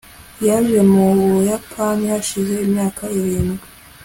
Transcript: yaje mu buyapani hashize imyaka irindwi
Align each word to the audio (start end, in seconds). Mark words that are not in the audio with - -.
yaje 0.47 0.79
mu 0.91 1.03
buyapani 1.31 2.05
hashize 2.13 2.53
imyaka 2.67 3.03
irindwi 3.17 3.65